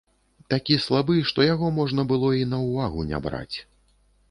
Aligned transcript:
Такі 0.53 0.77
слабы, 0.85 1.17
што 1.33 1.45
яго 1.49 1.69
можна 1.77 2.07
было 2.13 2.33
і 2.41 2.49
на 2.55 2.63
ўвагу 2.65 3.07
не 3.13 3.23
браць. 3.29 3.57